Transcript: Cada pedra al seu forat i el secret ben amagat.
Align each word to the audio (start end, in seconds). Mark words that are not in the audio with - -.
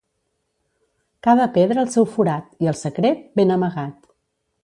Cada 1.27 1.45
pedra 1.57 1.83
al 1.83 1.91
seu 1.97 2.09
forat 2.15 2.49
i 2.67 2.71
el 2.73 2.79
secret 2.81 3.23
ben 3.41 3.57
amagat. 3.59 4.11